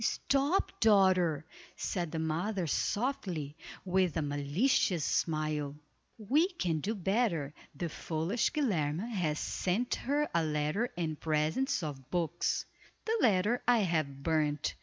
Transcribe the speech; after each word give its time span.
"Stop, 0.03 0.71
daughter," 0.79 1.45
said 1.75 2.11
the 2.11 2.17
mother, 2.17 2.65
softly, 2.65 3.55
with 3.85 4.17
a 4.17 4.23
malicious 4.23 5.05
smile, 5.05 5.75
"we 6.17 6.47
can 6.47 6.79
do 6.79 6.95
better. 6.95 7.53
The 7.75 7.87
foolish 7.87 8.51
Guilerme 8.51 9.11
has 9.11 9.37
sent 9.37 9.93
her 9.93 10.27
a 10.33 10.43
letter 10.43 10.89
and 10.97 11.19
presents 11.19 11.83
of 11.83 12.09
books. 12.09 12.65
The 13.05 13.15
letter 13.21 13.61
I 13.67 13.81
have 13.81 14.23
burned. 14.23 14.73